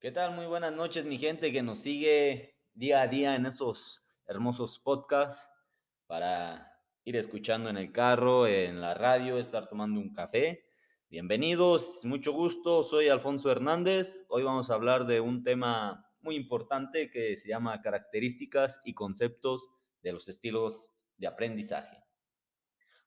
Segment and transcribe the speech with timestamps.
[0.00, 0.36] ¿Qué tal?
[0.36, 5.50] Muy buenas noches, mi gente que nos sigue día a día en estos hermosos podcasts
[6.06, 6.72] para
[7.02, 10.64] ir escuchando en el carro, en la radio, estar tomando un café.
[11.10, 14.24] Bienvenidos, mucho gusto, soy Alfonso Hernández.
[14.28, 19.68] Hoy vamos a hablar de un tema muy importante que se llama características y conceptos
[20.02, 22.04] de los estilos de aprendizaje.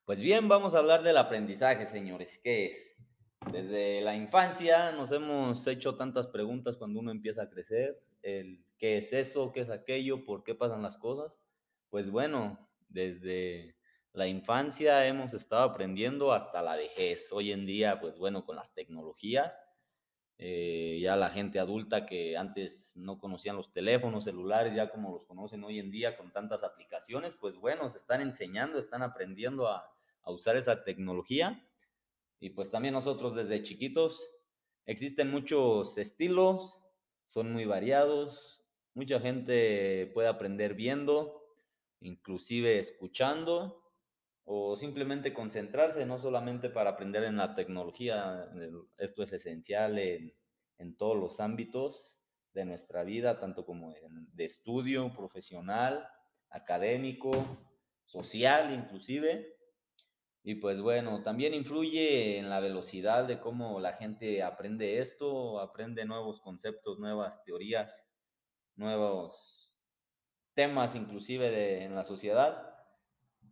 [0.03, 2.37] Pues bien, vamos a hablar del aprendizaje, señores.
[2.43, 2.97] ¿Qué es?
[3.49, 8.99] Desde la infancia nos hemos hecho tantas preguntas cuando uno empieza a crecer, el qué
[8.99, 11.33] es eso, qué es aquello, por qué pasan las cosas.
[11.89, 13.75] Pues bueno, desde
[14.13, 17.31] la infancia hemos estado aprendiendo hasta la vejez.
[17.33, 19.65] Hoy en día, pues bueno, con las tecnologías,
[20.37, 25.25] eh, ya la gente adulta que antes no conocían los teléfonos celulares, ya como los
[25.25, 29.85] conocen hoy en día con tantas aplicaciones, pues bueno, se están enseñando, están aprendiendo a,
[30.23, 31.67] a usar esa tecnología
[32.41, 34.27] y pues también nosotros desde chiquitos
[34.85, 36.79] existen muchos estilos,
[37.25, 41.39] son muy variados, mucha gente puede aprender viendo,
[42.01, 43.81] inclusive escuchando
[44.43, 48.51] o simplemente concentrarse, no solamente para aprender en la tecnología,
[48.97, 50.33] esto es esencial en,
[50.79, 52.19] en todos los ámbitos
[52.53, 53.93] de nuestra vida, tanto como
[54.33, 56.07] de estudio, profesional,
[56.49, 57.31] académico,
[58.03, 59.60] social inclusive.
[60.43, 66.03] Y pues bueno, también influye en la velocidad de cómo la gente aprende esto, aprende
[66.05, 68.11] nuevos conceptos, nuevas teorías,
[68.75, 69.71] nuevos
[70.53, 72.75] temas inclusive de, en la sociedad.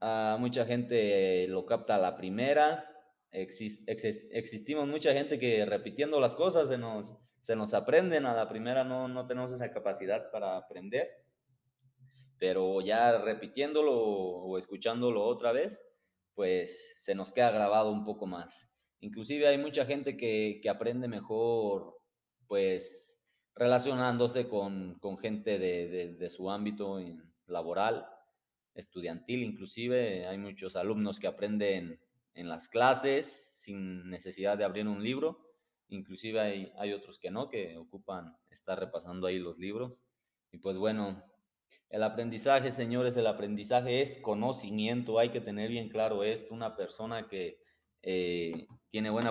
[0.02, 2.86] Uh, mucha gente lo capta a la primera.
[3.32, 8.34] Exist, ex, existimos mucha gente que repitiendo las cosas se nos, se nos aprenden a
[8.34, 11.08] la primera, no, no tenemos esa capacidad para aprender.
[12.40, 15.86] Pero ya repitiéndolo o escuchándolo otra vez,
[16.40, 18.66] pues se nos queda grabado un poco más.
[19.02, 22.00] Inclusive hay mucha gente que, que aprende mejor,
[22.48, 23.22] pues
[23.56, 26.98] relacionándose con, con gente de, de, su ámbito
[27.46, 28.08] laboral,
[28.74, 30.28] estudiantil inclusive.
[30.28, 32.00] Hay muchos alumnos que aprenden
[32.34, 35.46] en las clases sin necesidad de abrir un libro.
[35.90, 39.92] Inclusive hay, hay otros que no, que ocupan estar repasando ahí los libros.
[40.54, 41.22] Y pues bueno,
[41.90, 45.18] el aprendizaje, señores, el aprendizaje es conocimiento.
[45.18, 46.54] Hay que tener bien claro esto.
[46.54, 47.60] Una persona que
[48.04, 49.26] eh, tiene buen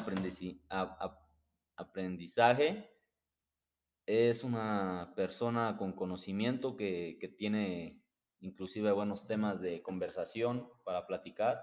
[1.77, 2.91] aprendizaje
[4.07, 8.03] es una persona con conocimiento que, que tiene
[8.41, 11.63] inclusive buenos temas de conversación para platicar.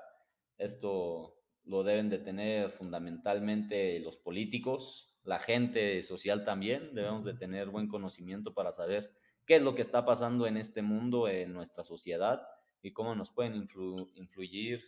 [0.57, 6.95] Esto lo deben de tener fundamentalmente los políticos, la gente social también.
[6.95, 9.11] Debemos de tener buen conocimiento para saber
[9.45, 12.47] qué es lo que está pasando en este mundo, en nuestra sociedad
[12.81, 14.83] y cómo nos pueden influ influir,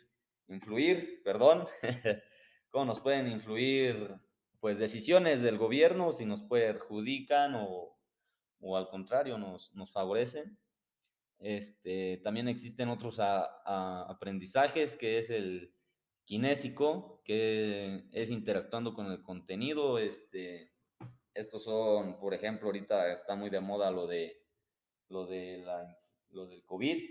[0.47, 1.65] influir, perdón,
[2.69, 4.15] cómo nos pueden influir
[4.59, 7.97] pues decisiones del gobierno, si nos perjudican o,
[8.59, 10.57] o al contrario nos, nos favorecen.
[11.39, 15.73] Este, también existen otros aprendizajes que es el
[16.25, 19.99] kinésico, que es interactuando con el contenido.
[19.99, 20.73] Este,
[21.33, 24.46] estos son, por ejemplo, ahorita está muy de moda lo de
[25.09, 25.97] lo, de la,
[26.29, 27.03] lo del COVID,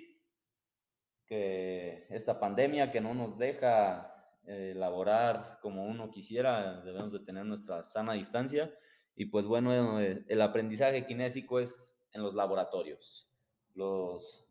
[1.27, 4.13] que esta pandemia que no nos deja
[4.47, 8.73] eh, laborar como uno quisiera, debemos de tener nuestra sana distancia.
[9.17, 13.29] Y pues bueno, eh, el aprendizaje kinésico es en los laboratorios.
[13.75, 14.47] Los,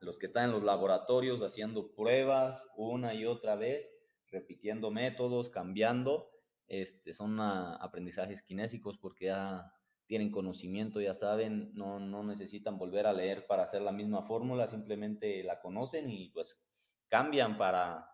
[0.00, 3.92] los que están en los laboratorios haciendo pruebas una y otra vez,
[4.30, 6.30] repitiendo métodos, cambiando,
[6.68, 9.72] este, son aprendizajes kinésicos porque ya
[10.08, 14.66] tienen conocimiento, ya saben, no, no necesitan volver a leer para hacer la misma fórmula,
[14.66, 16.66] simplemente la conocen y pues
[17.08, 18.10] cambian para,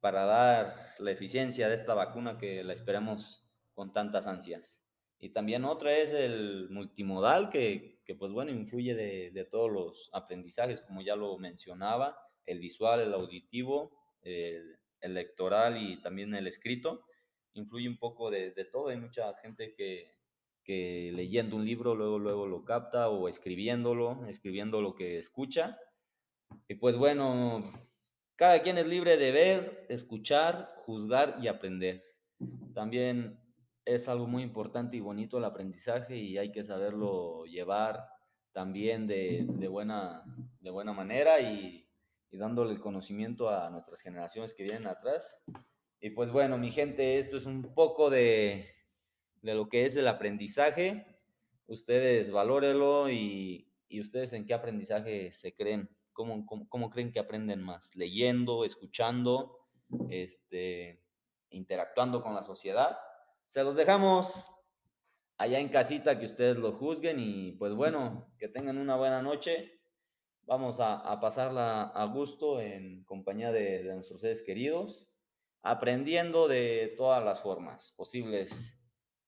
[0.00, 4.84] para dar la eficiencia de esta vacuna que la esperamos con tantas ansias.
[5.20, 10.10] Y también otra es el multimodal, que, que pues bueno, influye de, de, todos los
[10.12, 17.04] aprendizajes, como ya lo mencionaba, el visual, el auditivo, el electoral y también el escrito.
[17.52, 18.88] Influye un poco de, de todo.
[18.88, 20.10] Hay mucha gente que,
[20.70, 25.80] que leyendo un libro luego, luego lo capta o escribiéndolo, escribiendo lo que escucha.
[26.68, 27.64] Y pues bueno,
[28.36, 32.00] cada quien es libre de ver, escuchar, juzgar y aprender.
[32.72, 33.40] También
[33.84, 38.06] es algo muy importante y bonito el aprendizaje y hay que saberlo llevar
[38.52, 40.22] también de, de buena,
[40.60, 41.84] de buena manera y,
[42.30, 45.42] y dándole el conocimiento a nuestras generaciones que vienen atrás.
[46.00, 48.66] Y pues bueno, mi gente, esto es un poco de,
[49.42, 51.06] de lo que es el aprendizaje.
[51.66, 57.20] Ustedes valórenlo y, y ustedes en qué aprendizaje se creen, ¿Cómo, cómo, cómo, creen que
[57.20, 59.60] aprenden más, leyendo, escuchando,
[60.10, 61.02] este,
[61.50, 62.98] interactuando con la sociedad.
[63.46, 64.50] Se los dejamos
[65.38, 69.80] allá en casita que ustedes lo juzguen y pues bueno, que tengan una buena noche.
[70.42, 75.08] Vamos a, pasarla a gusto en compañía de, de nuestros seres queridos,
[75.62, 78.79] aprendiendo de todas las formas posibles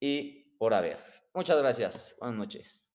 [0.02, 0.98] y por haber.
[1.32, 2.16] Muchas gracias.
[2.18, 2.88] Buenas noches.